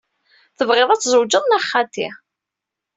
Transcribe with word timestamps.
Tebɣiḍ 0.57 0.89
ad 0.91 0.99
tzewǧeḍ 1.01 1.43
neɣ 1.47 1.63
xaṭi? 1.71 2.07